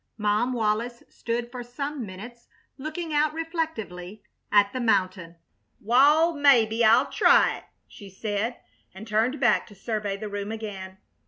Mom 0.17 0.51
Wallis 0.51 1.03
stood 1.09 1.51
for 1.51 1.61
some 1.61 2.03
minutes 2.07 2.47
looking 2.79 3.13
out 3.13 3.35
reflectively 3.35 4.23
at 4.51 4.73
the 4.73 4.79
mountain. 4.79 5.35
"Wal, 5.79 6.33
mebbe 6.33 6.81
I'll 6.83 7.05
try 7.05 7.57
it!" 7.59 7.65
she 7.87 8.09
said, 8.09 8.57
and 8.95 9.05
turned 9.07 9.39
back 9.39 9.67
to 9.67 9.75
survey 9.75 10.17
the 10.17 10.27
room 10.27 10.51
again. 10.51 10.97